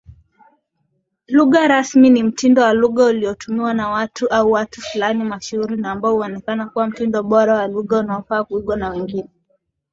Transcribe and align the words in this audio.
Lugha 1.27 1.67
rasimi 1.67 2.09
ni 2.09 2.23
mtindo 2.23 2.61
wa 2.61 2.73
lugha 2.73 3.05
uliotumiwa 3.05 3.73
na 3.73 4.03
mtu 4.05 4.27
au 4.27 4.51
watu 4.51 4.81
fulani 4.81 5.23
mashuhuri 5.23 5.77
na 5.77 5.91
ambao 5.91 6.13
huonekana 6.13 6.65
kuwa 6.69 6.87
mtindo 6.87 7.23
bora 7.23 7.53
wa 7.53 7.67
lugha 7.67 7.99
unaofaa 7.99 8.43
kuigwa 8.43 8.77
na 8.77 8.89
wengine. 8.89 9.29